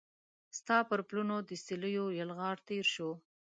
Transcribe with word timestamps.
ستا 0.57 0.77
پر 0.89 0.99
پلونو 1.07 1.37
د 1.49 1.51
سیلېو 1.65 2.05
یلغار 2.19 2.57
تیر 2.67 2.85
شو 2.93 3.09